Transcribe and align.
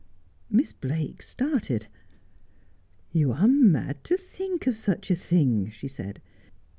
Miss 0.49 0.71
Blake 0.73 1.21
started.' 1.21 1.85
You 3.11 3.33
are 3.33 3.47
mad 3.47 4.03
to 4.05 4.17
think 4.17 4.65
of 4.65 4.75
such 4.75 5.11
a 5.11 5.15
thing,' 5.15 5.69
she 5.69 5.87
said. 5.87 6.19